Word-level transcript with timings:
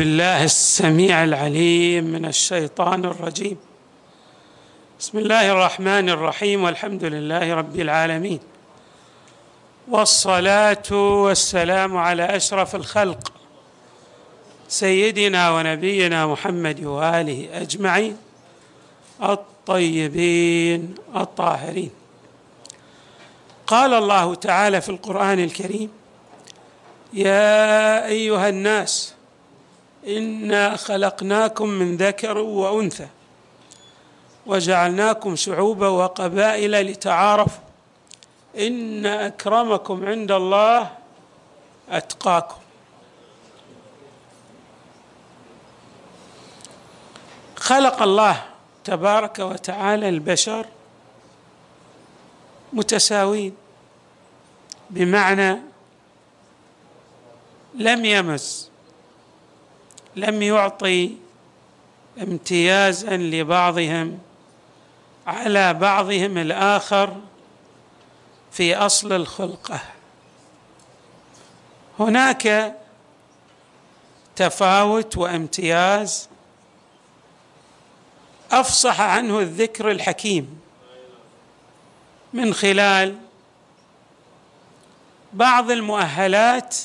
بالله 0.00 0.44
السميع 0.44 1.24
العليم 1.24 2.04
من 2.04 2.24
الشيطان 2.24 3.04
الرجيم. 3.04 3.56
بسم 5.00 5.18
الله 5.18 5.52
الرحمن 5.52 6.08
الرحيم 6.08 6.64
والحمد 6.64 7.04
لله 7.04 7.54
رب 7.54 7.80
العالمين. 7.80 8.40
والصلاة 9.88 10.88
والسلام 10.92 11.96
على 11.96 12.36
أشرف 12.36 12.74
الخلق 12.76 13.32
سيدنا 14.68 15.50
ونبينا 15.50 16.26
محمد 16.26 16.84
وآله 16.84 17.48
أجمعين 17.52 18.16
الطيبين 19.22 20.94
الطاهرين. 21.16 21.90
قال 23.66 23.94
الله 23.94 24.34
تعالى 24.34 24.80
في 24.80 24.88
القرآن 24.88 25.38
الكريم 25.38 25.90
يا 27.12 28.06
أيها 28.06 28.48
الناس 28.48 29.19
إنا 30.06 30.76
خلقناكم 30.76 31.68
من 31.68 31.96
ذكر 31.96 32.38
وأنثى 32.38 33.08
وجعلناكم 34.46 35.36
شعوبا 35.36 35.88
وقبائل 35.88 36.86
لتعارفوا 36.86 37.62
إن 38.58 39.06
أكرمكم 39.06 40.06
عند 40.06 40.30
الله 40.32 40.90
أتقاكم. 41.90 42.56
خلق 47.56 48.02
الله 48.02 48.44
تبارك 48.84 49.38
وتعالى 49.38 50.08
البشر 50.08 50.66
متساوين 52.72 53.54
بمعنى 54.90 55.56
لم 57.74 58.04
يمز 58.04 58.69
لم 60.16 60.42
يعطي 60.42 61.16
امتيازا 62.22 63.16
لبعضهم 63.16 64.18
على 65.26 65.74
بعضهم 65.74 66.38
الآخر 66.38 67.16
في 68.52 68.76
أصل 68.76 69.12
الخلقة. 69.12 69.80
هناك 71.98 72.76
تفاوت 74.36 75.16
وامتياز 75.16 76.28
أفصح 78.52 79.00
عنه 79.00 79.40
الذكر 79.40 79.90
الحكيم 79.90 80.60
من 82.32 82.54
خلال 82.54 83.18
بعض 85.32 85.70
المؤهلات 85.70 86.76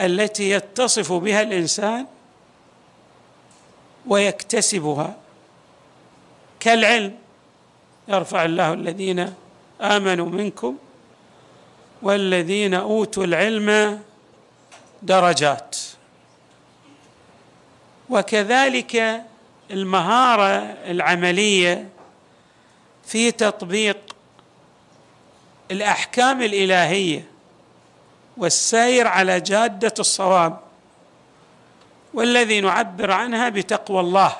التي 0.00 0.50
يتصف 0.50 1.12
بها 1.12 1.42
الإنسان 1.42 2.06
ويكتسبها. 4.06 5.16
كالعلم 6.60 7.14
يرفع 8.08 8.44
الله 8.44 8.72
الذين 8.72 9.34
آمنوا 9.80 10.26
منكم 10.26 10.76
والذين 12.02 12.74
أوتوا 12.74 13.24
العلم 13.24 14.00
درجات. 15.02 15.76
وكذلك 18.10 19.24
المهارة 19.70 20.58
العملية 20.90 21.88
في 23.06 23.30
تطبيق 23.30 24.16
الأحكام 25.70 26.42
الإلهية. 26.42 27.33
والسير 28.36 29.06
على 29.08 29.40
جادة 29.40 29.94
الصواب 29.98 30.58
والذي 32.14 32.60
نعبر 32.60 33.10
عنها 33.10 33.48
بتقوى 33.48 34.00
الله 34.00 34.36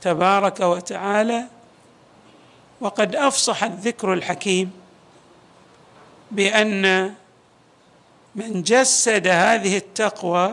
تبارك 0.00 0.60
وتعالى. 0.60 1.44
وقد 2.80 3.16
أفصح 3.16 3.64
الذكر 3.64 4.12
الحكيم 4.12 4.72
بأن 6.30 7.14
من 8.34 8.62
جسد 8.62 9.26
هذه 9.26 9.76
التقوى 9.76 10.52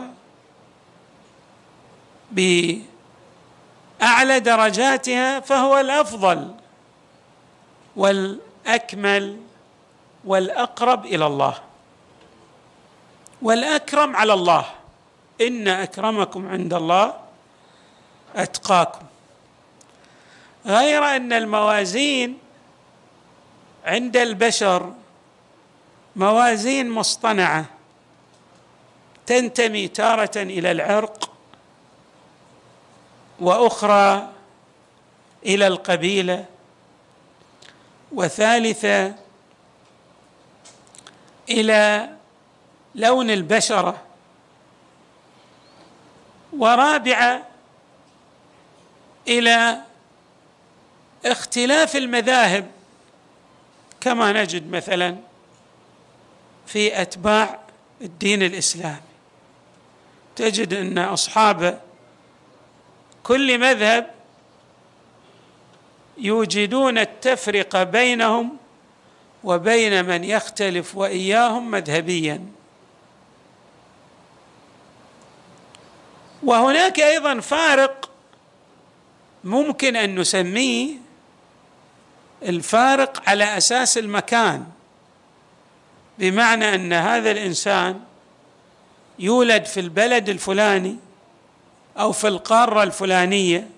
بأعلى 2.30 2.84
درجاتها 4.40 5.40
فهو 5.40 5.80
الأفضل 5.80 6.54
والأكمل 7.96 9.40
والأقرب 10.24 11.06
إلى 11.06 11.26
الله. 11.26 11.54
والأكرم 13.42 14.16
على 14.16 14.32
الله. 14.32 14.64
إن 15.40 15.68
أكرمكم 15.68 16.48
عند 16.48 16.74
الله 16.74 17.14
أتقاكم. 18.36 19.06
غير 20.66 21.04
أن 21.04 21.32
الموازين 21.32 22.38
عند 23.84 24.16
البشر 24.16 24.92
موازين 26.16 26.90
مصطنعة 26.90 27.64
تنتمي 29.26 29.88
تارة 29.88 30.36
إلى 30.36 30.70
العرق 30.70 31.30
وأخرى 33.40 34.28
إلى 35.46 35.66
القبيلة. 35.66 36.44
وثالثة 38.12 39.14
إلى 41.50 42.10
لون 42.94 43.30
البشرة 43.30 44.02
ورابعه 46.52 47.46
إلى 49.28 49.80
اختلاف 51.26 51.96
المذاهب. 51.96 52.70
كما 54.00 54.42
نجد 54.42 54.70
مثلا 54.70 55.16
في 56.66 57.02
أتباع 57.02 57.58
الدين 58.00 58.42
الإسلامي. 58.42 59.00
تجد 60.36 60.74
أن 60.74 60.98
أصحاب 60.98 61.80
كل 63.22 63.58
مذهب 63.58 64.10
يوجدون 66.18 66.98
التفرقه 66.98 67.82
بينهم 67.84 68.56
وبين 69.44 70.04
من 70.04 70.24
يختلف 70.24 70.96
وإياهم 70.96 71.70
مذهبيا. 71.70 72.59
وهناك 76.42 77.00
أيضا 77.00 77.40
فارق 77.40 78.10
ممكن 79.44 79.96
أن 79.96 80.18
نسميه 80.18 80.94
الفارق 82.42 83.22
على 83.28 83.56
أساس 83.56 83.98
المكان 83.98 84.66
بمعنى 86.18 86.74
أن 86.74 86.92
هذا 86.92 87.30
الإنسان 87.30 88.00
يولد 89.18 89.64
في 89.64 89.80
البلد 89.80 90.28
الفلاني 90.28 90.96
أو 91.98 92.12
في 92.12 92.28
القارة 92.28 92.82
الفلانية 92.82 93.68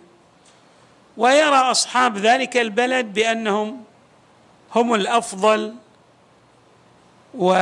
ويرى 1.17 1.56
أصحاب 1.56 2.19
ذلك 2.19 2.56
البلد 2.56 3.12
بأنهم 3.12 3.84
هم 4.75 4.95
الأفضل 4.95 5.75
و 7.34 7.55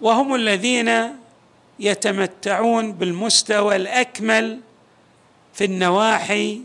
وهم 0.00 0.34
الذين 0.34 1.18
يتمتعون 1.80 2.92
بالمستوى 2.92 3.76
الأكمل 3.76 4.60
في 5.54 5.64
النواحي 5.64 6.60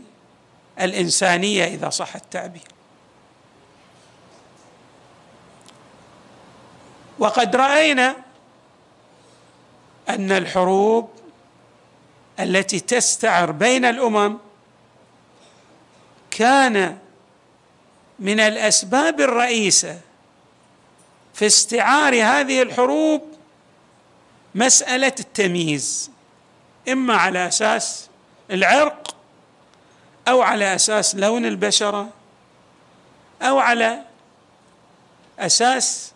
الإنسانية 0.80 1.64
إذا 1.64 1.90
صح 1.90 2.14
التعبير. 2.14 2.68
وقد 7.18 7.56
رأينا 7.56 8.16
أن 10.08 10.32
الحروب 10.32 11.10
التي 12.40 12.80
تستعر 12.80 13.50
بين 13.50 13.84
الأمم 13.84 14.38
كان 16.30 16.98
من 18.18 18.40
الأسباب 18.40 19.20
الرئيسة 19.20 20.00
في 21.34 21.46
استعار 21.46 22.14
هذه 22.14 22.62
الحروب 22.62 23.33
مسألة 24.54 25.14
التمييز. 25.20 26.10
إما 26.88 27.16
على 27.16 27.48
أساس 27.48 28.08
العرق 28.50 29.16
أو 30.28 30.42
على 30.42 30.74
أساس 30.74 31.14
لون 31.14 31.46
البشرة 31.46 32.08
أو 33.42 33.58
على 33.58 34.02
أساس 35.38 36.12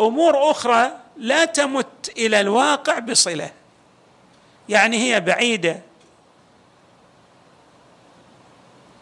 أمور 0.00 0.50
أخرى 0.50 0.90
لا 1.16 1.44
تمت 1.44 2.12
إلى 2.16 2.40
الواقع 2.40 2.98
بصلة. 2.98 3.50
يعني 4.68 4.96
هي 4.96 5.20
بعيدة 5.20 5.80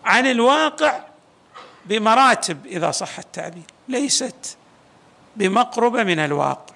عن 0.05 0.27
الواقع 0.27 1.01
بمراتب 1.85 2.67
إذا 2.67 2.91
صح 2.91 3.19
التعبير 3.19 3.63
ليست 3.89 4.57
بمقربة 5.37 6.03
من 6.05 6.19
الواقع. 6.19 6.75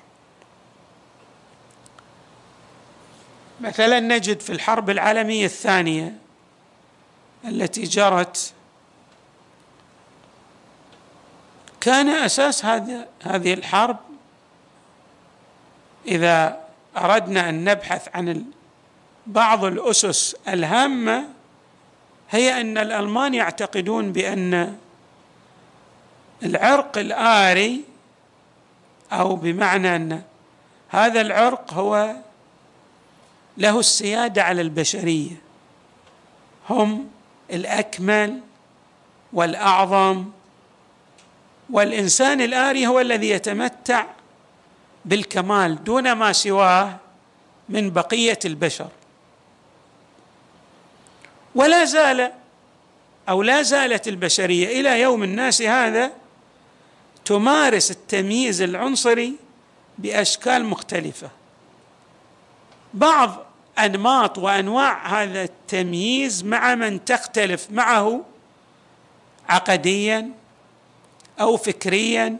مثلا 3.61 4.01
نجد 4.01 4.41
في 4.41 4.51
الحرب 4.51 4.91
العالمية 4.91 5.45
الثانية 5.45 6.17
التي 7.45 7.83
جرت 7.83 8.53
كان 11.81 12.09
أساس 12.09 12.65
هذه 12.65 13.55
الحرب 13.55 13.97
إذا 16.07 16.61
أردنا 16.97 17.49
أن 17.49 17.65
نبحث 17.65 18.09
عن 18.15 18.45
بعض 19.27 19.65
الأسس 19.65 20.37
الهامة 20.49 21.25
هي 22.31 22.61
أن 22.61 22.79
الألمان 22.79 23.35
يعتقدون 23.35 24.13
بأن 24.13 24.77
العرق 26.43 26.99
الآري 26.99 27.85
أو 29.13 29.37
بمعنى 29.37 29.97
أن 29.97 30.23
هذا 30.89 31.21
العرق 31.21 31.73
هو 31.73 32.15
له 33.59 33.81
السيادة 33.81 34.43
على 34.43 34.63
البشرية. 34.63 35.43
هم 36.71 37.11
الأكمل 37.51 38.41
والأعظم 39.33 40.25
والإنسان 41.71 42.41
الآري 42.41 42.87
هو 42.87 43.01
الذي 43.01 43.31
يتمتع 43.31 44.07
بالكمال 45.05 45.85
دون 45.85 46.13
ما 46.13 46.33
سواه 46.33 46.97
من 47.69 47.91
بقية 47.91 48.39
البشر. 48.45 48.89
ولا 51.55 51.85
زال 51.85 52.33
أو 53.29 53.43
لا 53.43 53.63
زالت 53.63 54.09
البشرية 54.09 54.81
إلى 54.81 55.01
يوم 55.01 55.23
الناس 55.23 55.63
هذا 55.63 56.13
تمارس 57.25 57.91
التمييز 57.91 58.63
العنصري 58.63 59.35
بأشكال 59.99 60.65
مختلفة. 60.65 61.31
بعض 62.95 63.45
أنماط 63.79 64.39
وأنواع 64.39 65.07
هذا 65.23 65.43
التمييز 65.43 66.45
مع 66.45 66.75
من 66.75 67.05
تختلف 67.05 67.71
معه 67.71 68.21
عقديا 69.49 70.31
أو 71.41 71.57
فكريا 71.57 72.37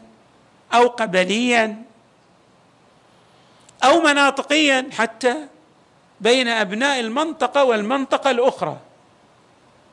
أو 0.75 0.87
قبليا 0.87 1.83
أو 3.85 4.01
مناطقيا 4.01 4.89
حتى 4.93 5.35
بين 6.21 6.49
أبناء 6.49 7.01
المنطقة 7.01 7.65
والمنطقة 7.65 8.31
الأخرى. 8.31 8.77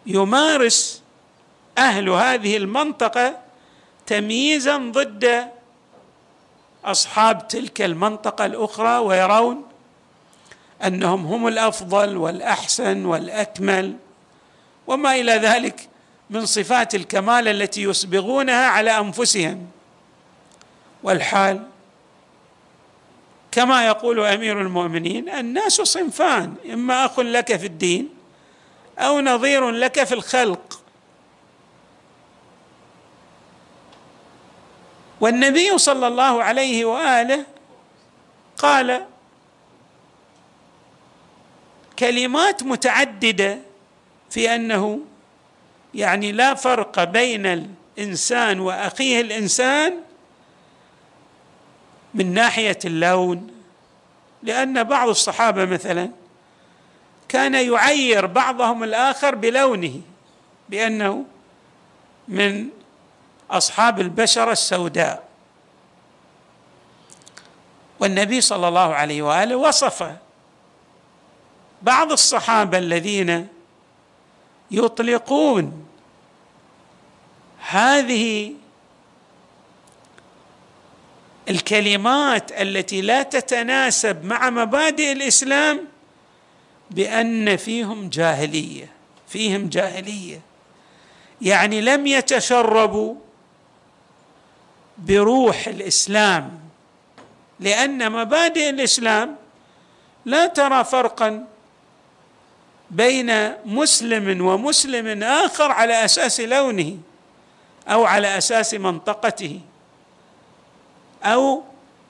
يمارس 0.06 1.02
أهل 1.78 2.10
هذه 2.10 2.58
المنطقة 2.58 3.38
تمييزا 4.08 4.78
ضد 4.78 5.48
أصحاب 6.86 7.48
تلك 7.48 7.82
المنطقة 7.82 8.46
الأخرى 8.46 8.98
ويرون 8.98 9.71
أنهم 10.88 11.26
هم 11.26 11.48
الأفضل 11.48 12.18
والأحسن 12.18 13.06
والأكمل 13.06 13.96
وما 14.88 15.16
إلى 15.16 15.32
ذلك 15.32 15.90
من 16.30 16.46
صفات 16.46 16.96
الكمال 16.96 17.48
التي 17.48 17.84
يسبغونها 17.84 18.66
على 18.68 18.98
أنفسهم. 18.98 19.68
والحال 21.04 21.68
كما 23.52 23.88
يقول 23.88 24.20
أمير 24.26 24.62
المؤمنين 24.62 25.30
الناس 25.30 25.74
صنفان 25.74 26.56
إما 26.74 27.06
أخ 27.06 27.20
لك 27.20 27.58
في 27.58 27.66
الدين 27.66 28.10
أو 29.00 29.22
نظير 29.22 29.70
لك 29.70 30.04
في 30.04 30.14
الخلق. 30.14 30.82
والنبي 35.22 35.78
صلى 35.78 36.08
الله 36.08 36.44
عليه 36.44 36.86
وآله 36.86 37.46
قال 38.58 39.06
كلمات 42.02 42.64
متعددة 42.64 43.58
في 44.30 44.56
أنه 44.56 45.00
يعني 45.94 46.32
لا 46.32 46.54
فرق 46.54 47.04
بين 47.04 47.46
الإنسان 47.46 48.60
وأخيه 48.60 49.22
الإنسان 49.22 49.98
من 52.14 52.34
ناحية 52.34 52.80
اللون 52.86 53.52
لأن 54.44 54.84
بعض 54.84 55.10
الصحابة 55.10 55.66
مثلا 55.66 56.10
كان 57.30 57.54
يعير 57.54 58.26
بعضهم 58.26 58.84
الآخر 58.84 59.36
بلونه 59.36 60.02
بأنه 60.70 61.26
من 62.28 62.70
أصحاب 63.52 64.00
البشره 64.00 64.52
السوداء. 64.52 65.24
والنبي 68.00 68.42
صلى 68.42 68.68
الله 68.68 68.94
عليه 68.96 69.22
وآله 69.22 69.56
وصف 69.56 70.12
بعض 71.82 72.12
الصحابة 72.12 72.78
الذين 72.78 73.48
يطلقون 74.72 75.86
هذه 77.70 78.54
الكلمات 81.50 82.52
التي 82.52 83.02
لا 83.02 83.24
تتناسب 83.24 84.26
مع 84.26 84.50
مبادئ 84.50 85.12
الإسلام 85.12 85.88
بأن 86.92 87.58
فيهم 87.58 88.10
جاهلية 88.10 88.92
فيهم 89.28 89.70
جاهلية. 89.70 90.42
يعني 91.42 91.82
لم 91.82 92.08
يتشربوا 92.08 93.16
بروح 94.98 95.68
الإسلام 95.68 96.60
لأن 97.60 98.12
مبادئ 98.12 98.70
الإسلام 98.70 99.36
لا 100.26 100.48
ترى 100.48 100.84
فرقا 100.84 101.48
بين 102.92 103.54
مسلم 103.66 104.46
ومسلم 104.46 105.24
آخر 105.24 105.72
على 105.72 106.06
أساس 106.06 106.40
لونه 106.40 106.98
أو 107.88 108.06
على 108.06 108.38
أساس 108.38 108.74
منطقته 108.74 109.60
أو 111.24 111.64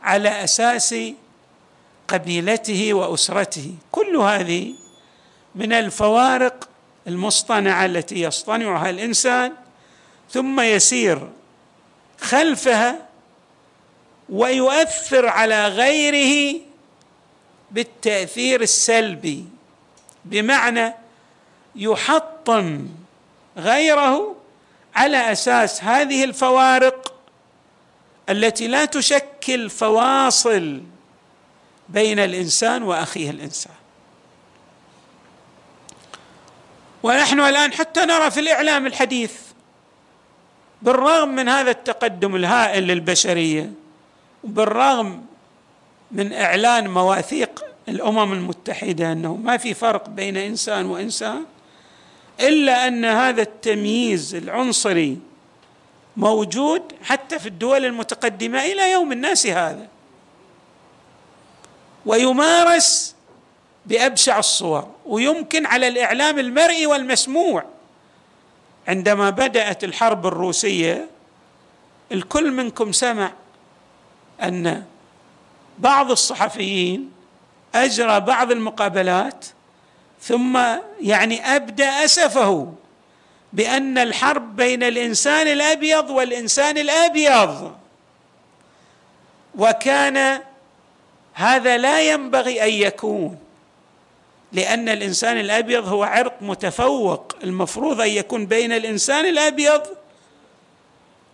على 0.03 0.43
أساس 0.43 0.95
قبيلته 2.07 2.93
وأسرته. 2.93 3.75
كل 3.91 4.15
هذه 4.15 4.73
من 5.55 5.73
الفوارق 5.73 6.69
المصطنعة 7.07 7.85
التي 7.85 8.21
يصطنعها 8.21 8.89
الإنسان 8.89 9.53
ثم 10.31 10.59
يسير 10.59 11.29
خلفها 12.21 13.07
ويؤثر 14.29 15.27
على 15.27 15.67
غيره 15.67 16.61
بالتأثير 17.71 18.61
السلبي. 18.61 19.45
بمعنى 20.25 20.93
يحطم 21.75 22.87
غيره 23.57 24.35
على 24.95 25.31
أساس 25.31 25.83
هذه 25.83 26.23
الفوارق 26.23 27.13
التي 28.29 28.67
لا 28.67 28.85
تشكل 28.85 29.69
فواصل 29.69 30.81
بين 31.89 32.19
الإنسان 32.19 32.83
وأخيه 32.83 33.29
الإنسان. 33.29 33.73
ونحن 37.03 37.39
الآن 37.39 37.73
حتى 37.73 38.05
نرى 38.05 38.31
في 38.31 38.39
الإعلام 38.39 38.87
الحديث 38.87 39.33
بالرغم 40.81 41.29
من 41.29 41.49
هذا 41.49 41.71
التقدم 41.71 42.35
الهائل 42.35 42.83
للبشرية 42.83 43.71
وبالرغم 44.43 45.25
من 46.11 46.33
إعلان 46.33 46.87
مواثيق 46.87 47.65
الأمم 47.91 48.33
المتحدة 48.33 49.11
أنه 49.11 49.35
ما 49.35 49.57
في 49.57 49.73
فرق 49.73 50.09
بين 50.09 50.37
إنسان 50.37 50.85
وإنسان 50.85 51.45
إلا 52.39 52.87
أن 52.87 53.05
هذا 53.05 53.41
التمييز 53.41 54.35
العنصري 54.35 55.19
موجود 56.17 56.81
حتى 57.03 57.39
في 57.39 57.47
الدول 57.47 57.85
المتقدمة 57.85 58.65
إلى 58.65 58.91
يوم 58.91 59.11
الناس 59.11 59.47
هذا. 59.47 59.87
ويمارس 62.05 63.15
بأبشع 63.85 64.39
الصور 64.39 64.87
ويمكن 65.05 65.65
على 65.65 65.87
الإعلام 65.87 66.39
المرئي 66.39 66.85
والمسموع. 66.85 67.63
عندما 68.87 69.29
بدأت 69.29 69.83
الحرب 69.83 70.27
الروسية 70.27 71.07
الكل 72.11 72.51
منكم 72.51 72.91
سمع 72.91 73.31
أن 74.43 74.83
بعض 75.79 76.11
الصحفيين 76.11 77.11
أجرى 77.75 78.19
بعض 78.19 78.51
المقابلات 78.51 79.45
ثم 80.21 80.59
يعني 81.01 81.55
أبدى 81.55 81.85
أسفه 81.85 82.73
بأن 83.53 83.97
الحرب 83.97 84.55
بين 84.55 84.83
الإنسان 84.83 85.47
الأبيض 85.47 86.09
والإنسان 86.09 86.77
الأبيض. 86.77 87.75
وكان 89.57 90.41
هذا 91.33 91.77
لا 91.77 92.01
ينبغي 92.01 92.63
أن 92.63 92.69
يكون 92.69 93.37
لأن 94.51 94.89
الإنسان 94.89 95.37
الأبيض 95.39 95.87
هو 95.87 96.03
عرق 96.03 96.33
متفوق 96.41 97.35
المفروض 97.43 98.01
أن 98.01 98.09
يكون 98.09 98.45
بين 98.45 98.71
الإنسان 98.71 99.25
الأبيض 99.25 99.81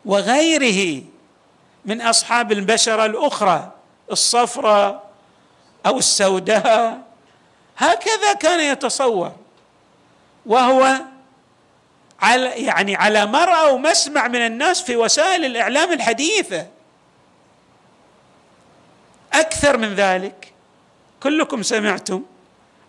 وغيره 0.05 1.03
من 1.85 2.01
أصحاب 2.01 2.51
البشرة 2.51 3.05
الأخرى 3.05 3.71
الصفراء 4.11 5.06
أو 5.85 5.97
السوداء. 5.97 7.01
هكذا 7.77 8.33
كان 8.33 8.71
يتصور. 8.71 9.35
وهو 10.45 11.01
على 12.21 12.49
يعني 12.49 12.95
على 12.95 13.25
مرأى 13.25 13.71
ومسمع 13.71 14.27
من 14.27 14.45
الناس 14.45 14.81
في 14.81 14.95
وسائل 14.95 15.45
الإعلام 15.45 15.91
الحديثة. 15.91 16.67
أكثر 19.33 19.77
من 19.77 19.93
ذلك 19.93 20.53
كلكم 21.23 21.63
سمعتم 21.63 22.23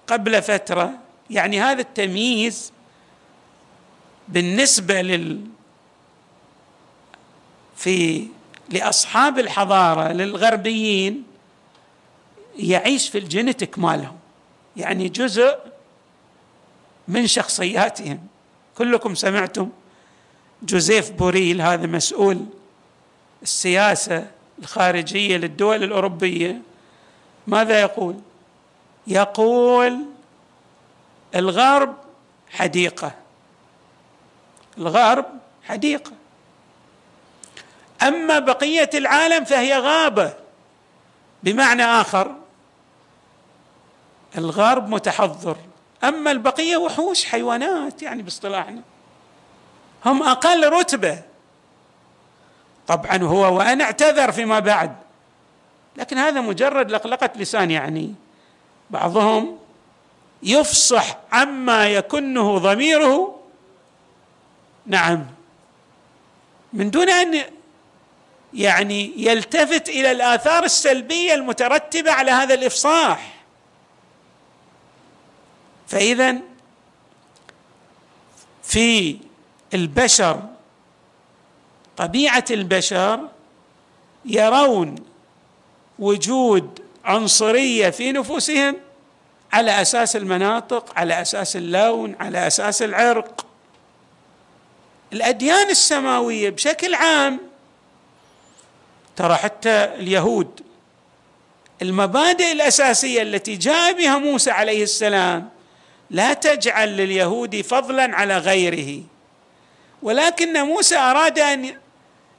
قبل 0.06 0.42
فترة 0.42 0.92
يعني 1.30 1.60
هذا 1.60 1.80
التمييز 1.80 2.72
بالنسبة 4.28 5.02
لل 5.02 5.40
في 7.76 8.28
لأصحاب 8.68 9.38
الحضارة 9.38 10.12
للغربيين 10.12 11.24
يعيش 12.58 13.08
في 13.08 13.18
الجينيتك 13.18 13.78
مالهم. 13.78 14.18
يعني 14.76 15.08
جزء 15.08 15.58
من 17.08 17.26
شخصياتهم. 17.26 18.26
كلكم 18.78 19.14
سمعتم 19.14 19.70
جوزيف 20.62 21.10
بوريل 21.10 21.60
هذا 21.60 21.86
مسؤول 21.86 22.46
السياسة 23.42 24.30
الخارجية 24.58 25.36
للدول 25.36 25.84
الأوروبية. 25.84 26.62
ماذا 27.46 27.80
يقول؟ 27.80 28.20
يقول 29.06 30.04
الغرب 31.34 31.94
حديقة. 32.50 33.14
الغرب 34.78 35.26
حديقة. 35.64 36.12
أما 38.02 38.38
بقية 38.38 38.90
العالم 38.94 39.44
فهي 39.44 39.78
غابة. 39.78 40.34
بمعنى 41.42 41.84
آخر 41.84 42.36
الغرب 44.38 44.88
متحضر 44.88 45.56
أما 46.04 46.30
البقية 46.30 46.76
وحوش 46.76 47.24
حيوانات 47.24 48.02
يعني 48.02 48.22
باصطلاحنا. 48.22 48.82
هم 50.04 50.22
أقل 50.22 50.68
رتبة. 50.68 51.22
طبعا 52.86 53.16
هو 53.22 53.56
وأنا 53.56 53.84
اعتذر 53.84 54.32
فيما 54.32 54.58
بعد 54.58 54.96
لكن 55.96 56.18
هذا 56.18 56.40
مجرد 56.40 56.90
لقلقة 56.90 57.30
لسان 57.36 57.70
يعني. 57.70 58.14
بعضهم 58.90 59.58
يفصح 60.42 61.16
عما 61.32 61.88
يكنه 61.88 62.58
ضميره. 62.58 63.40
نعم. 64.86 65.26
من 66.72 66.90
دون 66.90 67.08
أن 67.08 67.42
يعني 68.54 69.12
يلتفت 69.16 69.88
إلى 69.88 70.10
الآثار 70.10 70.64
السلبية 70.64 71.34
المترتبة 71.34 72.12
على 72.12 72.30
هذا 72.30 72.54
الإفصاح. 72.54 73.37
فاذا 75.88 76.36
في 78.62 79.18
البشر 79.74 80.42
طبيعة 81.96 82.44
البشر 82.50 83.20
يرون 84.24 84.94
وجود 85.98 86.80
عنصرية 87.04 87.90
في 87.90 88.12
نفوسهم 88.12 88.76
على 89.52 89.82
أساس 89.82 90.16
المناطق 90.16 90.98
على 90.98 91.22
أساس 91.22 91.56
اللون 91.56 92.16
على 92.20 92.46
أساس 92.46 92.82
العرق. 92.82 93.46
الأديان 95.12 95.70
السماوية 95.70 96.50
بشكل 96.50 96.94
عام 96.94 97.40
ترى 99.16 99.34
حتى 99.34 99.84
اليهود 99.84 100.60
المبادئ 101.82 102.52
الأساسية 102.52 103.22
التي 103.22 103.56
جاء 103.56 103.92
بها 103.92 104.18
موسى 104.18 104.50
عليه 104.50 104.82
السلام 104.82 105.48
لا 106.10 106.32
تجعل 106.32 106.96
لليهود 106.96 107.60
فضلا 107.60 108.16
على 108.16 108.38
غيره. 108.38 109.02
ولكن 110.02 110.62
موسى 110.62 110.96
أراد 110.96 111.38
أن 111.38 111.76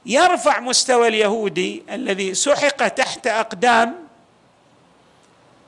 يرفع 0.06 0.60
مستوى 0.60 1.08
اليهودي 1.08 1.82
الذي 1.90 2.34
سحق 2.34 2.88
تحت 2.88 3.26
أقدام 3.26 3.94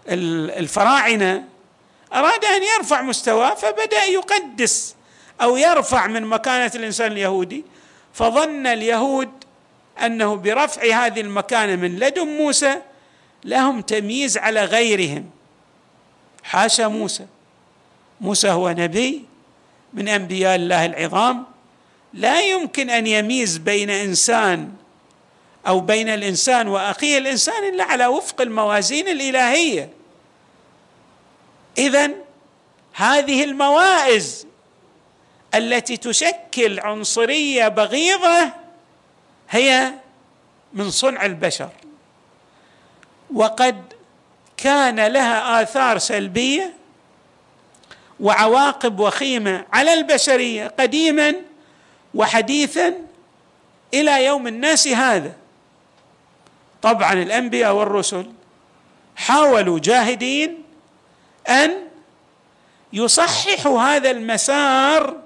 الفراعنة. 0.08 1.44
أراد 2.14 2.44
أن 2.44 2.62
يرفع 2.62 3.02
مستواه 3.02 3.54
فبدأ 3.54 4.04
يقدس 4.04 4.94
أو 5.42 5.56
يرفع 5.56 6.06
من 6.06 6.22
مكانة 6.22 6.72
الإنسان 6.74 7.12
اليهودي. 7.12 7.64
فظن 8.14 8.66
اليهود 8.66 9.30
أنه 10.04 10.36
برفع 10.36 10.82
هذه 10.82 11.20
المكانة 11.20 11.76
من 11.76 11.98
لدن 11.98 12.28
موسى 12.28 12.82
لهم 13.44 13.80
تمييز 13.80 14.38
على 14.38 14.64
غيرهم. 14.64 15.30
حاشا 16.44 16.82
موسى. 16.82 17.26
موسى 18.22 18.50
هو 18.50 18.70
نبي 18.70 19.24
من 19.92 20.08
أنبياء 20.08 20.54
الله 20.54 20.86
العظام. 20.86 21.44
لا 22.14 22.40
يمكن 22.40 22.90
أن 22.90 23.06
يميز 23.06 23.58
بين 23.58 23.90
إنسان 23.90 24.72
أو 25.66 25.80
بين 25.80 26.08
الإنسان 26.08 26.68
وأخيه. 26.68 27.18
الإنسان 27.18 27.74
إلا 27.74 27.84
على 27.84 28.06
وفق 28.06 28.40
الموازين 28.40 29.08
الإلهية. 29.08 29.90
اذا 31.78 32.10
هذه 32.92 33.44
الموائز 33.44 34.46
التي 35.54 35.96
تشكل 35.96 36.80
عنصرية 36.80 37.68
بغيضة 37.68 38.52
هي 39.50 39.92
من 40.72 40.90
صنع 40.90 41.24
البشر. 41.24 41.70
وقد 43.34 43.82
كان 44.56 45.06
لها 45.06 45.62
آثار 45.62 45.98
سلبية 45.98 46.81
وعواقب 48.22 49.00
وخيمة 49.00 49.64
على 49.72 49.94
البشرية 49.94 50.66
قديما 50.80 51.34
وحديثا 52.14 52.94
إلى 53.94 54.24
يوم 54.24 54.46
الناس 54.46 54.88
هذا. 54.88 55.32
طبعا 56.82 57.12
الأنبياء 57.12 57.74
والرسل 57.74 58.26
حاولوا 59.16 59.78
جاهدين 59.78 60.62
أن 61.48 61.72
يصححوا 62.92 63.80
هذا 63.80 64.10
المسار 64.10 65.16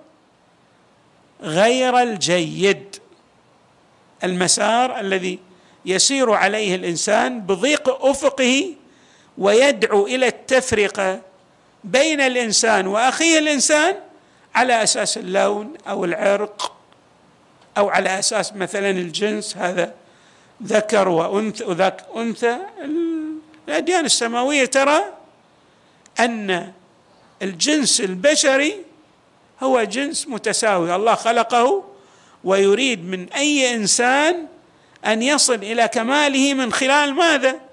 غير 1.43 2.03
الجيد. 2.03 2.97
المسار 4.25 5.01
الذي 5.01 5.39
يسير 5.85 6.31
عليه 6.31 6.75
الإنسان 6.75 7.41
بضيق 7.41 8.05
أفقه 8.07 8.75
ويدعو 9.39 10.07
إلى 10.07 10.27
التفرقة 10.27 11.21
بين 11.87 12.21
الإنسان 12.21 12.87
وأخيه 12.87 13.39
الإنسان 13.39 13.95
على 14.55 14.83
أساس 14.83 15.19
اللون 15.19 15.75
أو 15.89 16.05
العرق 16.05 16.77
أو 17.79 17.89
على 17.89 18.19
أساس 18.19 18.53
مثلا 18.53 18.91
الجنس 18.91 19.57
هذا 19.57 19.95
ذكر 20.63 21.09
وأنثى 21.09 21.65
وذاك 21.65 22.05
أنثى. 22.17 22.59
الأديان 23.69 24.05
السماوية 24.05 24.65
ترى 24.65 25.05
أن 26.21 26.73
الجنس 27.43 28.01
البشري 28.01 28.77
هو 29.63 29.83
جنس 29.83 30.29
متساوي. 30.29 30.95
الله 30.95 31.15
خلقه 31.15 31.85
ويريد 32.45 33.05
من 33.05 33.33
أي 33.33 33.75
إنسان 33.75 34.47
أن 35.07 35.23
يصل 35.23 35.55
إلى 35.55 35.89
كماله 35.89 36.55
من 36.55 36.73
خلال 36.73 37.15
ماذا؟ 37.15 37.66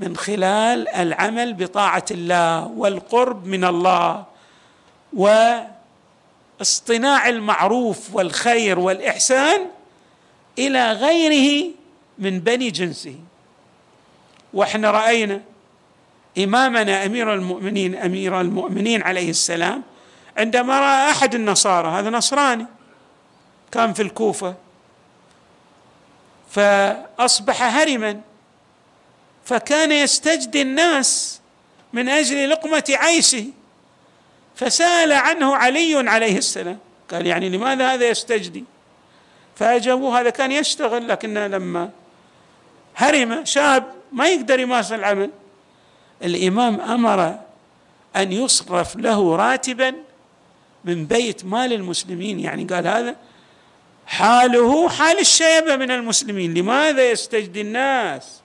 من 0.00 0.16
خلال 0.16 0.88
العمل 0.88 1.54
بطاعة 1.54 2.04
الله 2.10 2.66
والقرب 2.66 3.46
من 3.46 3.64
الله 3.64 4.24
واصطناع 6.60 7.28
المعروف 7.28 8.14
والخير 8.14 8.78
والإحسان 8.78 9.66
إلى 10.58 10.92
غيره 10.92 11.70
من 12.18 12.40
بني 12.40 12.70
جنسه. 12.70 13.14
وإحنا 14.54 14.90
رأينا 14.90 15.40
إمامنا 16.38 17.06
أمير 17.06 17.34
المؤمنين 17.34 17.94
أمير 17.94 18.40
المؤمنين 18.40 19.02
عليه 19.02 19.30
السلام 19.30 19.82
عندما 20.36 20.80
رأى 20.80 21.10
أحد 21.10 21.34
النصارى 21.34 21.88
هذا 21.88 22.10
نصراني 22.10 22.66
كان 23.72 23.92
في 23.92 24.02
الكوفة 24.02 24.54
فأصبح 26.50 27.62
هرما 27.62 28.20
فكان 29.50 29.92
يستجدي 29.92 30.62
الناس 30.62 31.40
من 31.92 32.08
أجل 32.08 32.50
لقمة 32.50 32.84
عيشه. 32.88 33.44
فسأل 34.54 35.12
عنه 35.12 35.56
علي 35.56 36.10
عليه 36.10 36.38
السلام. 36.38 36.78
قال 37.10 37.26
يعني 37.26 37.48
لماذا 37.48 37.94
هذا 37.94 38.08
يستجدي؟ 38.08 38.64
فأجابوه 39.56 40.20
هذا 40.20 40.30
كان 40.30 40.52
يشتغل 40.52 41.08
لكن 41.08 41.34
لما 41.34 41.90
هرم 42.96 43.44
شاب 43.44 43.84
ما 44.12 44.28
يقدر 44.28 44.60
يمارس 44.60 44.92
العمل 44.92 45.30
الإمام 46.22 46.80
أمر 46.80 47.38
أن 48.16 48.32
يصرف 48.32 48.96
له 48.96 49.36
راتبا 49.36 49.94
من 50.84 51.06
بيت 51.06 51.44
مال 51.44 51.72
المسلمين. 51.72 52.40
يعني 52.40 52.64
قال 52.64 52.86
هذا 52.86 53.16
حاله 54.06 54.88
حال 54.88 55.18
الشيبة 55.18 55.76
من 55.76 55.90
المسلمين. 55.90 56.54
لماذا 56.54 57.10
يستجدي 57.10 57.60
الناس؟ 57.60 58.39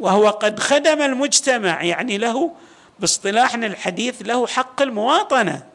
وهو 0.00 0.28
قد 0.28 0.60
خدم 0.60 1.02
المجتمع 1.02 1.82
يعني 1.82 2.18
له 2.18 2.52
باصطلاحنا 3.00 3.66
الحديث 3.66 4.22
له 4.22 4.46
حق 4.46 4.82
المواطنة. 4.82 5.66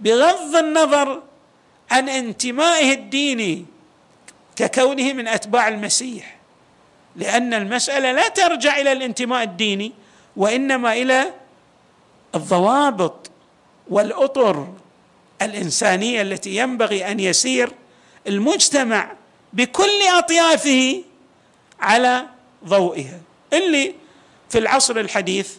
بغض 0.00 0.56
النظر 0.56 1.22
عن 1.90 2.08
انتمائه 2.08 2.92
الديني 2.92 3.64
ككونه 4.56 5.12
من 5.12 5.28
أتباع 5.28 5.68
المسيح 5.68 6.36
لأن 7.16 7.54
المسألة 7.54 8.12
لا 8.12 8.28
ترجع 8.28 8.76
إلى 8.76 8.92
الانتماء 8.92 9.42
الديني 9.42 9.92
وإنما 10.36 10.92
إلى 10.92 11.32
الضوابط 12.34 13.30
والأطر 13.88 14.68
الإنسانية 15.42 16.22
التي 16.22 16.56
ينبغي 16.56 17.10
أن 17.10 17.20
يسير 17.20 17.72
المجتمع 18.26 19.12
بكل 19.52 20.02
أطيافه 20.18 21.02
على 21.80 22.26
ضوئها. 22.68 23.20
اللي 23.52 23.94
في 24.48 24.58
العصر 24.58 24.96
الحديث 24.96 25.56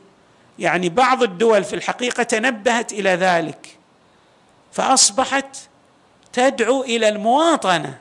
يعني 0.59 0.89
بعض 0.89 1.23
الدول 1.23 1.63
في 1.63 1.75
الحقيقة 1.75 2.23
تنبهت 2.23 2.93
إلى 2.93 3.09
ذلك 3.09 3.77
فأصبحت 4.71 5.57
تدعو 6.33 6.83
إلى 6.83 7.09
المواطنة 7.09 7.99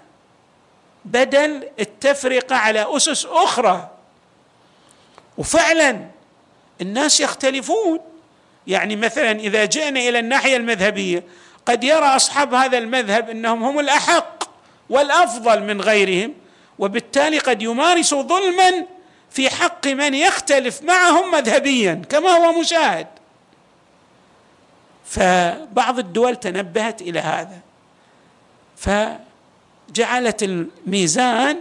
بدل 1.04 1.68
التفرقة 1.80 2.56
على 2.56 2.96
أسس 2.96 3.26
أخرى. 3.26 3.90
وفعلا 5.38 6.06
الناس 6.80 7.20
يختلفون. 7.20 8.00
يعني 8.66 8.96
مثلا 8.96 9.30
إذا 9.30 9.64
جئنا 9.64 10.00
إلى 10.00 10.18
الناحية 10.18 10.56
المذهبية 10.56 11.22
قد 11.66 11.84
يرى 11.84 12.06
أصحاب 12.06 12.54
هذا 12.54 12.78
المذهب 12.78 13.30
إنهم 13.30 13.64
هم 13.64 13.78
الأحق 13.78 14.44
والأفضل 14.90 15.62
من 15.62 15.80
غيرهم 15.80 16.34
وبالتالي 16.78 17.38
قد 17.38 17.62
يمارسوا 17.62 18.22
ظلما 18.22 18.86
في 19.36 19.50
حق 19.50 19.86
من 19.86 20.14
يختلف 20.14 20.82
معهم 20.82 21.30
مذهبيا 21.30 22.02
كما 22.08 22.28
هو 22.28 22.60
مشاهد. 22.60 23.06
فبعض 25.04 25.98
الدول 25.98 26.36
تنبهت 26.36 27.02
إلى 27.02 27.20
هذا. 27.20 27.60
فجعلت 28.76 30.42
الميزان 30.42 31.60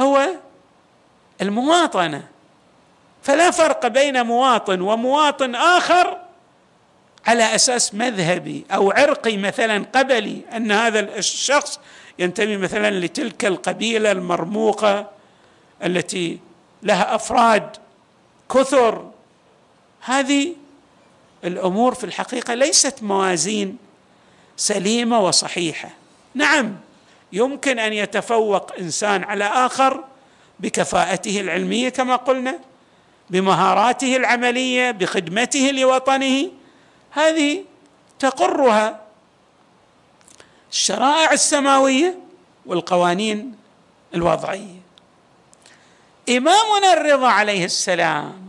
هو 0.00 0.28
المواطنة. 1.42 2.24
فلا 3.22 3.50
فرق 3.50 3.86
بين 3.86 4.26
مواطن 4.26 4.80
ومواطن 4.80 5.54
آخر 5.54 6.18
على 7.26 7.54
أساس 7.54 7.94
مذهبي 7.94 8.64
أو 8.70 8.90
عرقي 8.90 9.36
مثلا 9.36 9.86
قبلي 9.94 10.40
أن 10.56 10.72
هذا 10.72 11.00
الشخص 11.00 11.80
ينتمي 12.18 12.56
مثلا 12.56 12.90
لتلك 13.00 13.44
القبيلة 13.44 14.12
المرموقة 14.12 15.10
التي 15.84 16.47
لها 16.82 17.14
أفراد 17.14 17.76
كثر. 18.54 19.10
هذه 20.00 20.54
الأمور 21.44 21.94
في 21.94 22.04
الحقيقة 22.04 22.54
ليست 22.54 23.02
موازين 23.02 23.78
سليمة 24.56 25.20
وصحيحة. 25.20 25.90
نعم 26.34 26.76
يمكن 27.32 27.78
أن 27.78 27.92
يتفوق 27.92 28.72
إنسان 28.78 29.24
على 29.24 29.44
آخر 29.44 30.04
بكفاءته 30.60 31.40
العلمية 31.40 31.88
كما 31.88 32.16
قلنا 32.16 32.58
بمهاراته 33.30 34.16
العملية 34.16 34.90
بخدمته 34.90 35.70
لوطنه. 35.70 36.50
هذه 37.10 37.64
تقرها 38.18 39.00
الشرائع 40.70 41.32
السماوية 41.32 42.18
والقوانين 42.66 43.54
الوضعية. 44.14 44.77
إمامنا 46.28 46.92
الرضا 46.92 47.28
عليه 47.28 47.64
السلام 47.64 48.48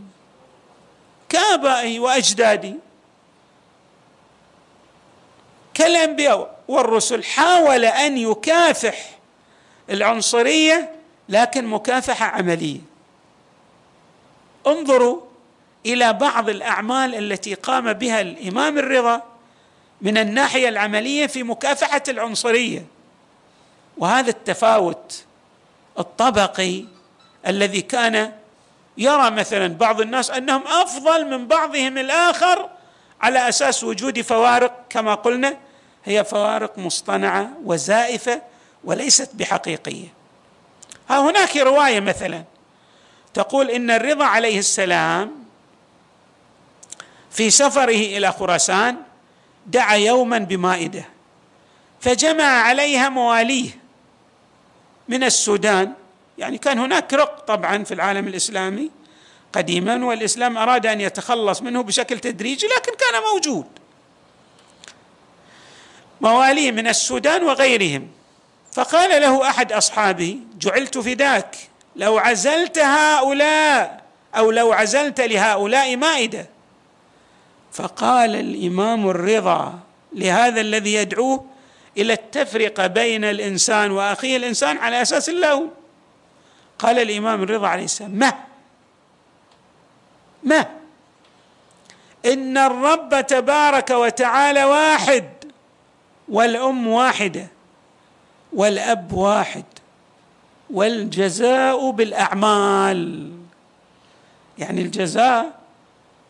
كابائي 1.28 1.98
واجدادي 1.98 2.74
كالأنبياء 5.74 6.58
والرسل 6.68 7.24
حاول 7.24 7.84
أن 7.84 8.18
يكافح 8.18 9.10
العنصرية 9.90 10.90
لكن 11.28 11.66
مكافحة 11.66 12.26
عملية. 12.26 12.80
انظروا 14.66 15.20
إلى 15.86 16.12
بعض 16.12 16.48
الأعمال 16.48 17.14
التي 17.14 17.54
قام 17.54 17.92
بها 17.92 18.20
الإمام 18.20 18.78
الرضا 18.78 19.22
من 20.00 20.18
الناحية 20.18 20.68
العملية 20.68 21.26
في 21.26 21.42
مكافحة 21.42 22.02
العنصرية 22.08 22.84
وهذا 23.98 24.30
التفاوت 24.30 25.24
الطبقي 25.98 26.84
الذي 27.46 27.80
كان 27.80 28.32
يرى 28.98 29.30
مثلا 29.30 29.68
بعض 29.74 30.00
الناس 30.00 30.30
أنهم 30.30 30.62
أفضل 30.66 31.26
من 31.26 31.46
بعضهم 31.46 31.98
الآخر 31.98 32.70
على 33.20 33.48
أساس 33.48 33.84
وجود 33.84 34.20
فوارق 34.20 34.84
كما 34.90 35.14
قلنا 35.14 35.56
هي 36.04 36.24
فوارق 36.24 36.78
مصطنعة 36.78 37.50
وزائفة 37.64 38.42
وليست 38.84 39.30
بحقيقية. 39.34 40.08
ها 41.08 41.30
هناك 41.30 41.56
رواية 41.56 42.00
مثلا 42.00 42.44
تقول 43.34 43.70
إن 43.70 43.90
الرضا 43.90 44.24
عليه 44.24 44.58
السلام 44.58 45.32
في 47.30 47.50
سفره 47.50 48.16
إلى 48.16 48.32
خراسان 48.32 48.96
دعا 49.66 49.94
يوما 49.94 50.38
بمائدة 50.38 51.04
فجمع 52.00 52.44
عليها 52.44 53.08
مواليه 53.08 53.70
من 55.08 55.24
السودان 55.24 55.92
يعني 56.40 56.58
كان 56.58 56.78
هناك 56.78 57.14
رق 57.14 57.40
طبعا 57.40 57.84
في 57.84 57.94
العالم 57.94 58.28
الإسلامي 58.28 58.90
قديما 59.52 60.04
والإسلام 60.04 60.58
أراد 60.58 60.86
أن 60.86 61.00
يتخلص 61.00 61.62
منه 61.62 61.82
بشكل 61.82 62.18
تدريجي 62.18 62.66
لكن 62.66 62.92
كان 62.92 63.22
موجود. 63.32 63.66
مواليه 66.20 66.72
من 66.72 66.86
السودان 66.88 67.44
وغيرهم. 67.44 68.08
فقال 68.72 69.22
له 69.22 69.48
أحد 69.48 69.72
أصحابه 69.72 70.38
جعلت 70.58 70.98
فداك 70.98 71.56
لو 71.96 72.18
عزلت 72.18 72.78
هؤلاء 72.78 74.02
أو 74.36 74.50
لو 74.50 74.72
عزلت 74.72 75.20
لهؤلاء 75.20 75.96
مائدة. 75.96 76.46
فقال 77.72 78.36
الإمام 78.36 79.08
الرضا 79.08 79.78
لهذا 80.12 80.60
الذي 80.60 80.94
يدعوه 80.94 81.46
إلى 81.98 82.12
التفرقة 82.12 82.86
بين 82.86 83.24
الإنسان 83.24 83.90
وأخيه 83.90 84.36
الإنسان 84.36 84.78
على 84.78 85.02
أساس 85.02 85.28
اللون. 85.28 85.79
قال 86.82 86.98
الإمام 86.98 87.42
الرضا 87.42 87.68
عليه 87.68 87.84
السلام 87.84 88.10
ما؟ 88.10 88.32
ما؟ 90.42 90.66
إن 92.26 92.58
الرب 92.58 93.26
تبارك 93.26 93.90
وتعالى 93.90 94.64
واحد 94.64 95.24
والأم 96.28 96.86
واحدة 96.86 97.46
والأب 98.52 99.12
واحد 99.12 99.64
والجزاء 100.70 101.90
بالأعمال. 101.90 103.32
يعني 104.58 104.82
الجزاء 104.82 105.52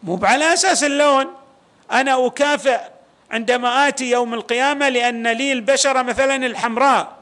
مو 0.03 0.21
على 0.23 0.53
أساس 0.53 0.85
اللون. 0.85 1.27
أنا 1.93 2.27
أكافئ 2.27 2.81
عندما 3.31 3.89
آتي 3.89 4.11
يوم 4.11 4.35
القيامة 4.35 4.89
لأن 4.89 5.27
لي 5.27 5.53
البشرة 5.53 6.03
مثلا 6.03 6.37
الحمراء 6.47 7.17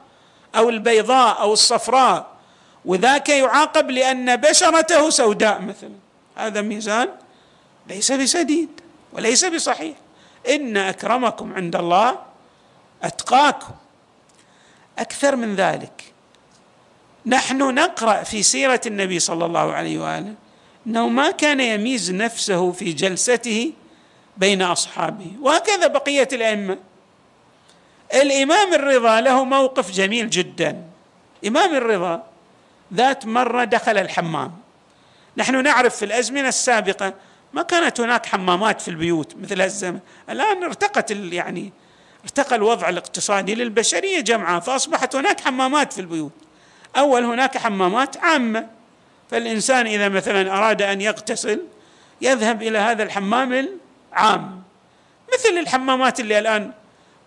أو 0.55 0.69
البيضاء 0.69 1.41
أو 1.41 1.53
الصفراء. 1.53 2.38
وذاك 2.89 3.29
يعاقب 3.29 3.91
لأن 3.91 4.35
بشرته 4.35 5.09
سوداء 5.09 5.61
مثلا. 5.61 5.93
هذا 6.35 6.61
ميزان 6.61 7.09
ليس 7.87 8.11
بسديد 8.11 8.69
وليس 9.13 9.45
بصحيح. 9.45 9.95
إن 10.49 10.77
أكرمكم 10.77 11.53
عند 11.53 11.75
الله 11.75 12.19
أتقاكم. 13.03 13.73
أكثر 14.99 15.35
من 15.35 15.55
ذلك 15.55 16.03
نحن 17.25 17.57
نقرأ 17.57 18.23
في 18.23 18.43
سيرة 18.43 18.81
النبي 18.85 19.19
صلى 19.19 19.45
الله 19.45 19.73
عليه 19.73 19.99
وآله 19.99 20.33
إنه 20.87 21.07
ما 21.07 21.31
كان 21.31 21.59
يميز 21.59 22.11
نفسه 22.11 22.71
في 22.71 22.93
جلسته 22.93 23.73
بين 24.37 24.61
أصحابه. 24.61 25.31
وهكذا 25.41 25.87
بقية 25.87 26.27
الأئمة. 26.33 26.77
الإمام 28.13 28.73
الرضا 28.73 29.21
له 29.21 29.43
موقف 29.43 29.91
جميل 29.91 30.29
جدا. 30.29 30.83
إمام 31.47 31.75
الرضا 31.75 32.28
ذات 32.93 33.25
مرة 33.25 33.63
دخل 33.63 33.97
الحمام. 33.97 34.51
نحن 35.37 35.63
نعرف 35.63 35.95
في 35.95 36.05
الأزمنة 36.05 36.47
السابقة 36.47 37.13
ما 37.53 37.61
كانت 37.61 37.99
هناك 37.99 38.25
حمامات 38.25 38.81
في 38.81 38.87
البيوت 38.87 39.35
مثل 39.35 39.61
هالزمن. 39.61 39.99
الآن 40.29 40.63
ارتقت 40.63 41.11
يعني 41.11 41.73
ارتقى 42.23 42.55
الوضع 42.55 42.89
الاقتصادي 42.89 43.55
للبشرية 43.55 44.19
جمعاء 44.19 44.59
فأصبحت 44.59 45.15
هناك 45.15 45.39
حمامات 45.39 45.93
في 45.93 46.01
البيوت. 46.01 46.31
أول 46.97 47.23
هناك 47.23 47.57
حمامات 47.57 48.17
عامة. 48.17 48.67
فالإنسان 49.31 49.87
إذا 49.87 50.09
مثلا 50.09 50.57
أراد 50.57 50.81
أن 50.81 51.01
يغتسل 51.01 51.61
يذهب 52.21 52.61
إلى 52.61 52.77
هذا 52.77 53.03
الحمام 53.03 53.67
العام. 54.13 54.63
مثل 55.33 55.57
الحمامات 55.57 56.19
اللي 56.19 56.39
الآن 56.39 56.71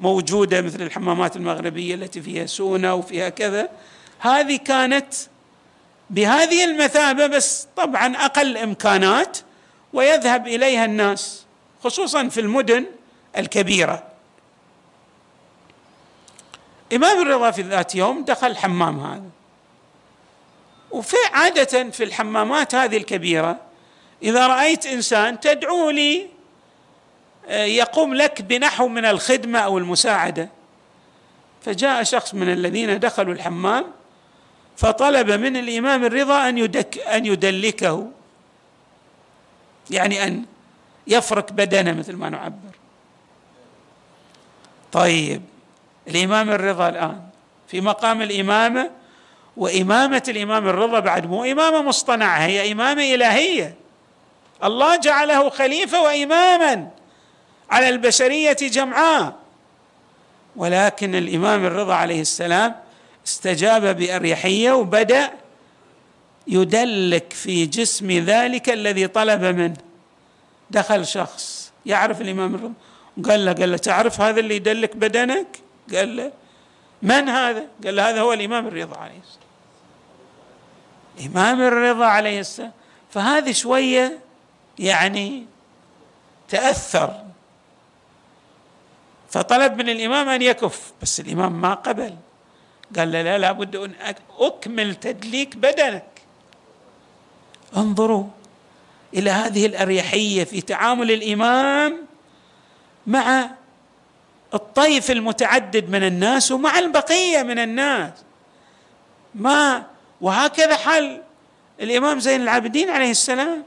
موجودة 0.00 0.60
مثل 0.60 0.82
الحمامات 0.82 1.36
المغربية 1.36 1.94
التي 1.94 2.22
فيها 2.22 2.46
سونه 2.46 2.94
وفيها 2.94 3.28
كذا. 3.28 3.68
هذه 4.18 4.56
كانت 4.56 5.14
بهذه 6.12 6.64
المثابة 6.64 7.26
بس 7.26 7.66
طبعا 7.76 8.16
أقل 8.16 8.56
إمكانات 8.56 9.38
ويذهب 9.92 10.46
إليها 10.46 10.84
الناس 10.84 11.44
خصوصا 11.84 12.28
في 12.28 12.40
المدن 12.40 12.86
الكبيرة. 13.38 14.02
إمام 16.92 17.22
الرضا 17.22 17.50
في 17.50 17.62
ذات 17.62 17.94
يوم 17.94 18.24
دخل 18.24 18.46
الحمام 18.46 19.00
هذا. 19.00 19.30
وفي 20.90 21.16
عادة 21.32 21.90
في 21.90 22.04
الحمامات 22.04 22.74
هذه 22.74 22.96
الكبيرة 22.96 23.60
إذا 24.22 24.46
رأيت 24.46 24.86
إنسان 24.86 25.40
تدعو 25.40 25.90
لي 25.90 26.26
آه، 27.48 27.64
يقوم 27.64 28.14
لك 28.14 28.42
بنحو 28.42 28.88
من 28.88 29.04
الخدمة 29.04 29.58
أو 29.58 29.78
المساعدة. 29.78 30.48
فجاء 31.62 32.02
شخص 32.02 32.34
من 32.34 32.52
الذين 32.52 32.98
دخلوا 32.98 33.34
الحمام 33.34 33.84
فطلب 34.76 35.30
من 35.30 35.56
الإمام 35.56 36.04
الرضا 36.04 36.48
أن 36.48 36.58
يدك 36.58 36.98
أن 36.98 37.26
يدلكه. 37.26 38.10
يعني 39.90 40.24
أن 40.24 40.44
يفرك 41.06 41.52
بدنه 41.52 41.92
مثل 41.92 42.16
ما 42.16 42.28
نعبر. 42.28 42.72
طيب 44.92 45.42
الإمام 46.08 46.50
الرضا 46.50 46.88
الآن. 46.88 47.22
في 47.68 47.80
مقام 47.80 48.22
الإمامة 48.22 48.90
وإمامة 49.56 50.22
الإمام 50.28 50.68
الرضا 50.68 51.00
بعد 51.00 51.26
مو 51.26 51.44
إمامة 51.44 51.82
مصطنعة 51.82 52.38
هي 52.38 52.72
إمامة 52.72 53.14
إلهية. 53.14 53.74
الله 54.64 54.96
جعله 54.96 55.50
خليفة 55.50 56.02
وإماما 56.02 56.90
على 57.70 57.88
البشرية 57.88 58.52
جمعاء. 58.52 59.36
ولكن 60.56 61.14
الإمام 61.14 61.64
الرضا 61.64 61.94
عليه 61.94 62.20
السلام 62.20 62.74
استجاب 63.26 63.96
بأريحية 63.96 64.72
وبدأ 64.72 65.30
يدلك 66.46 67.32
في 67.32 67.66
جسم 67.66 68.10
ذلك 68.10 68.70
الذي 68.70 69.06
طلب 69.06 69.42
منه. 69.44 69.76
دخل 70.70 71.06
شخص 71.06 71.72
يعرف 71.86 72.20
الرضا 72.20 72.72
قال 73.28 73.44
له 73.44 73.52
قال 73.52 73.70
له 73.70 73.76
تعرف 73.76 74.20
هذا 74.20 74.40
اللي 74.40 74.56
يدلك 74.56 74.96
بدنك؟ 74.96 75.46
قال 75.94 76.16
له 76.16 76.32
من 77.02 77.28
هذا؟ 77.28 77.66
قال 77.84 77.96
له 77.96 78.10
هذا 78.10 78.20
هو 78.20 78.32
الإمام 78.32 78.66
الرضا 78.66 78.96
عليه 78.96 79.18
السلام. 79.18 79.42
الامام 81.18 81.62
الرضا 81.62 82.06
عليه 82.06 82.40
السلام. 82.40 82.72
فهذه 83.10 83.52
شوية 83.52 84.18
يعني 84.78 85.46
تأثر. 86.48 87.24
فطلب 89.30 89.76
من 89.78 89.88
الإمام 89.88 90.28
أن 90.28 90.42
يكف 90.42 90.92
بس 91.02 91.20
الإمام 91.20 91.60
ما 91.60 91.74
قبل. 91.74 92.16
قال 92.96 93.12
له 93.12 93.22
لا 93.22 93.38
لابد 93.38 93.76
أن 93.76 93.92
أكمل 94.38 94.94
تدليك 94.94 95.56
بدنك 95.56 96.04
انظروا 97.76 98.24
إلى 99.14 99.30
هذه 99.30 99.66
الأريحية 99.66 100.44
في 100.44 100.60
تعامل 100.60 101.10
الإمام 101.10 102.06
مع 103.06 103.50
الطيف 104.54 105.10
المتعدد 105.10 105.90
من 105.90 106.02
الناس 106.02 106.52
ومع 106.52 106.78
البقية 106.78 107.42
من 107.42 107.58
الناس. 107.58 108.12
ما 109.34 109.86
وهكذا 110.20 110.76
حال 110.76 111.22
الإمام 111.80 112.20
زين 112.20 112.42
العابدين 112.42 112.90
عليه 112.90 113.10
السلام. 113.10 113.64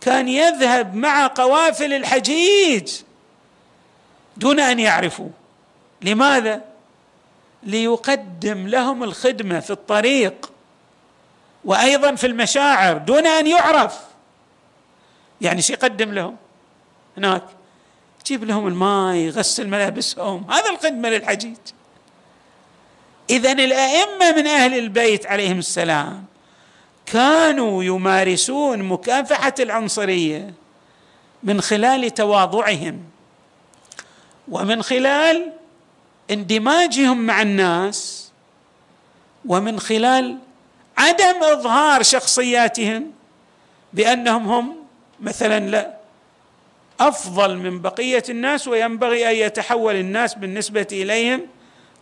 كان 0.00 0.28
يذهب 0.28 0.94
مع 0.94 1.26
قوافل 1.26 1.92
الحجيج 1.92 2.92
دون 4.36 4.60
أن 4.60 4.78
يعرفوا 4.78 5.28
لماذا؟ 6.02 6.64
ليقدم 7.62 8.68
لهم 8.68 9.04
الخدمة 9.04 9.60
في 9.60 9.70
الطريق 9.70 10.52
وأيضا 11.64 12.14
في 12.14 12.26
المشاعر 12.26 12.98
دون 12.98 13.26
أن 13.26 13.46
يعرف. 13.46 13.98
يعني 15.40 15.62
شو 15.62 15.72
يقدم 15.72 16.12
لهم؟ 16.12 16.36
هناك 17.16 17.44
يجيب 18.20 18.44
لهم 18.44 18.66
الماء 18.66 19.14
يغسل 19.14 19.68
ملابسهم. 19.68 20.50
هذا 20.50 20.70
الخدمة 20.70 21.08
للحجيج. 21.08 21.56
اذا 23.30 23.52
الأئمة 23.52 24.32
من 24.32 24.46
أهل 24.46 24.78
البيت 24.78 25.26
عليهم 25.26 25.58
السلام 25.58 26.24
كانوا 27.06 27.84
يمارسون 27.84 28.82
مكافحة 28.82 29.54
العنصرية 29.60 30.54
من 31.42 31.60
خلال 31.60 32.14
تواضعهم 32.14 33.04
ومن 34.48 34.82
خلال 34.82 35.52
اندماجهم 36.30 37.26
مع 37.26 37.42
الناس 37.42 38.30
ومن 39.46 39.80
خلال 39.80 40.38
عدم 40.98 41.42
إظهار 41.42 42.02
شخصياتهم 42.02 43.12
بأنهم 43.92 44.48
هم 44.48 44.76
مثلا 45.20 45.60
لا 45.70 45.98
أفضل 47.00 47.56
من 47.56 47.80
بقية 47.80 48.22
الناس 48.28 48.68
وينبغي 48.68 49.30
أن 49.30 49.34
يتحول 49.46 49.94
الناس 49.94 50.34
بالنسبة 50.34 50.86
إليهم 50.92 51.46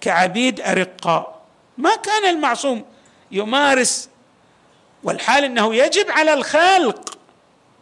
كعبيد 0.01 0.61
أرقاء. 0.61 1.43
ما 1.79 1.97
كان 1.97 2.31
المعصوم 2.35 2.85
يمارس 3.31 4.09
والحال 5.03 5.45
إنه 5.45 5.75
يجب 5.75 6.11
على 6.11 6.35
الخلق 6.35 7.19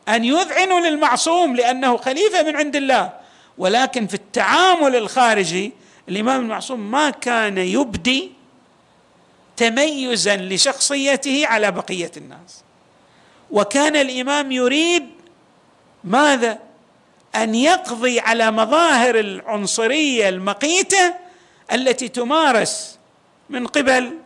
أن 0.09 0.25
يذعنوا 0.25 0.81
للمعصوم 0.81 1.57
لأنه 1.57 1.97
خليفة 1.97 2.43
من 2.43 2.57
عند 2.57 2.77
الله 2.77 3.13
ولكن 3.59 4.07
في 4.07 4.15
التعامل 4.15 4.97
الخارجي 4.97 5.73
الإمام 6.09 6.41
المعصوم 6.41 6.91
ما 6.91 7.11
كان 7.11 7.59
يبدي 7.59 8.33
تميزا 9.57 10.37
لشخصيته 10.37 11.47
على 11.47 11.71
بقية 11.71 12.11
الناس. 12.17 12.65
وكان 13.51 13.97
الإمام 13.97 14.53
يريد 14.53 15.07
ماذا؟ 16.05 16.59
أن 17.35 17.55
يقضي 17.55 18.21
على 18.21 18.51
مظاهر 18.51 19.21
العنصرية 19.21 20.29
المقيتة 20.29 21.15
التي 21.73 22.09
تمارس 22.09 22.99
من 23.51 23.67
قبل 23.67 24.19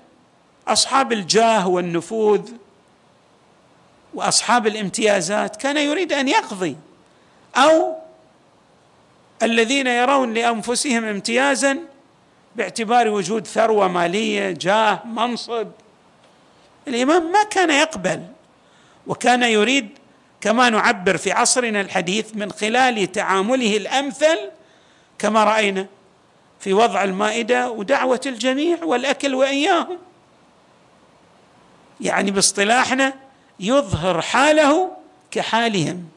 أصحاب 0.68 1.12
الجاه 1.12 1.68
والنفوذ 1.68 2.50
وأصحاب 4.14 4.66
الامتيازات. 4.66 5.56
كان 5.56 5.76
يريد 5.76 6.12
أن 6.12 6.28
يقضي 6.28 6.76
أو 7.56 7.96
الذين 9.42 9.86
يرون 9.86 10.34
لأنفسهم 10.34 11.04
امتيازا 11.04 11.78
باعتبار 12.56 13.08
وجود 13.08 13.46
ثروة 13.46 13.88
مالية 13.88 14.50
جاه 14.50 15.02
منصب. 15.06 15.68
الإمام 16.88 17.32
ما 17.32 17.42
كان 17.42 17.70
يقبل 17.70 18.22
وكان 19.06 19.42
يريد 19.42 19.88
كما 20.40 20.70
نعبر 20.70 21.16
في 21.16 21.32
عصرنا 21.32 21.80
الحديث 21.80 22.26
من 22.34 22.52
خلال 22.52 23.12
تعامله 23.12 23.76
الأمثل 23.76 24.38
كما 25.18 25.44
رأينا 25.44 25.86
في 26.60 26.72
وضع 26.72 27.04
المائدة 27.04 27.70
ودعوة 27.70 28.20
الجميع 28.26 28.84
والأكل 28.84 29.34
وإياهم. 29.34 29.98
يعني 32.00 32.30
باصطلاحنا 32.30 33.14
يظهر 33.60 34.20
حاله 34.20 34.90
كحالهم. 35.30 36.08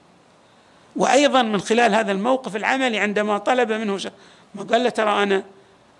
وأيضا 0.96 1.42
من 1.42 1.62
خلال 1.62 1.96
هذا 1.96 2.12
الموقف 2.12 2.56
العملي 2.56 3.00
عندما 3.00 3.38
طلب 3.38 3.72
منه 3.72 3.98
شيء 3.98 4.12
ما 4.56 4.64
قال 4.64 4.84
له 4.84 4.90
ترى 4.90 5.24
أنا 5.24 5.44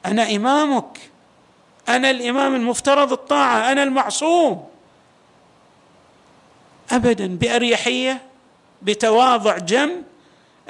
أنا 0.06 0.36
إمامك. 0.36 0.98
أنا 1.90 2.10
الإمام 2.10 2.56
المفترض 2.56 3.12
الطاعة 3.12 3.72
أنا 3.72 3.84
المعصوم. 3.84 4.68
ابدا 6.92 7.28
بأريحية 7.28 8.22
بتواضع 8.82 9.58
جم 9.58 9.92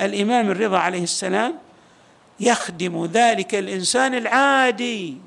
الإمام 0.01 0.51
الرضا 0.51 0.77
عليه 0.77 1.03
السلام 1.03 1.57
يخدم 2.39 3.05
ذلك 3.05 3.55
الإنسان 3.55 4.15
العادي. 4.15 5.17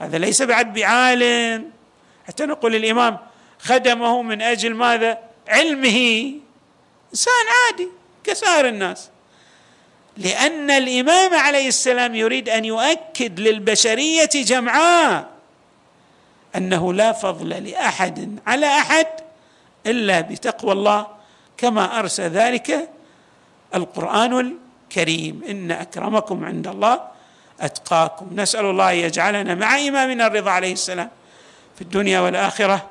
هذا 0.00 0.18
ليس 0.18 0.42
بعد 0.42 0.72
بعالم. 0.72 1.70
حتى 2.28 2.46
نقول 2.46 2.74
الإمام 2.74 3.18
خدمه 3.58 4.22
من 4.22 4.42
أجل 4.42 4.74
ماذا؟ 4.74 5.18
علمه. 5.48 6.32
إنسان 7.12 7.46
عادي 7.66 7.88
كسائر 8.24 8.68
الناس. 8.68 9.08
لأن 10.16 10.70
الإمام 10.70 11.34
عليه 11.34 11.68
السلام 11.68 12.14
يريد 12.14 12.48
أن 12.48 12.64
يؤكد 12.64 13.40
للبشرية 13.40 14.30
جمعاء 14.34 15.28
أنه 16.56 16.94
لا 16.94 17.12
فضل 17.12 17.48
لأحد 17.48 18.38
على 18.46 18.66
أحد 18.66 19.06
إلا 19.86 20.20
بتقوى 20.20 20.72
الله 20.72 21.06
كما 21.56 21.98
ارسى 21.98 22.22
ذلك 22.22 22.88
القرآن 23.74 24.56
الكريم. 24.90 25.42
إن 25.48 25.70
أكرمكم 25.70 26.44
عند 26.44 26.66
الله 26.66 27.00
أتقاكم. 27.60 28.28
نسأل 28.34 28.64
الله 28.64 28.90
أن 28.92 28.96
يجعلنا 28.96 29.54
مع 29.54 29.78
إمامنا 29.78 30.26
الرضا 30.26 30.50
عليه 30.50 30.72
السلام 30.72 31.10
في 31.76 31.82
الدنيا 31.82 32.20
والآخرة. 32.20 32.90